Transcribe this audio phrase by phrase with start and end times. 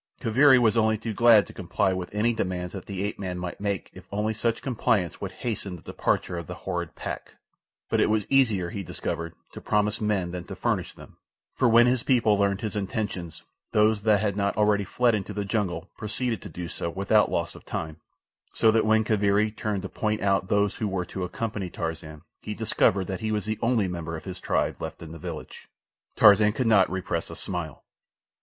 [0.19, 3.61] Kaviri was only too glad to comply with any demands that the ape man might
[3.61, 7.35] make if only such compliance would hasten the departure of the horrid pack;
[7.87, 11.17] but it was easier, he discovered, to promise men than to furnish them,
[11.53, 13.43] for when his people learned his intentions
[13.73, 17.53] those that had not already fled into the jungle proceeded to do so without loss
[17.53, 17.97] of time,
[18.55, 22.55] so that when Kaviri turned to point out those who were to accompany Tarzan, he
[22.55, 25.67] discovered that he was the only member of his tribe left within the village.
[26.15, 27.83] Tarzan could not repress a smile.